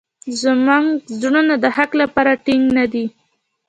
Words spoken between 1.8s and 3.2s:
لپاره ټینګ نه دي.